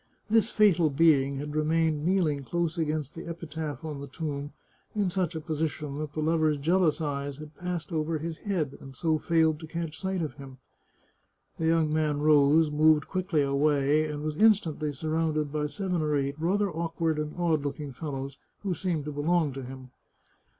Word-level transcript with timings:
This 0.31 0.49
fatal 0.49 0.89
being 0.89 1.35
had 1.35 1.55
remained 1.55 2.03
kneeling 2.03 2.43
close 2.43 2.75
against 2.75 3.13
the 3.13 3.27
epitaph 3.27 3.85
on 3.85 4.01
the 4.01 4.07
tomb 4.07 4.51
in 4.95 5.11
such 5.11 5.35
a 5.35 5.39
position 5.39 5.99
that 5.99 6.13
the 6.13 6.21
lover's 6.23 6.57
jealous 6.57 7.01
eyes 7.01 7.37
had 7.37 7.53
passed 7.55 7.91
over 7.91 8.17
his 8.17 8.39
head, 8.39 8.75
and 8.81 8.95
so 8.95 9.19
failed 9.19 9.59
to 9.59 9.67
catch 9.67 9.99
sight 10.01 10.23
of 10.23 10.33
him. 10.37 10.57
The 11.59 11.67
young 11.67 11.93
man 11.93 12.19
rose, 12.19 12.71
moved 12.71 13.07
quickly 13.09 13.43
away, 13.43 14.05
and 14.11 14.23
was 14.23 14.35
instantly 14.37 14.91
surrounded 14.91 15.51
by 15.51 15.67
seven 15.67 16.01
or 16.01 16.15
eight 16.15 16.33
rather 16.39 16.71
awkward 16.71 17.19
and 17.19 17.35
odd 17.37 17.63
looking 17.63 17.93
fellows, 17.93 18.39
who 18.63 18.73
seemed 18.73 19.05
to 19.05 19.11
belong 19.11 19.53
to 19.53 19.61
him. 19.61 19.91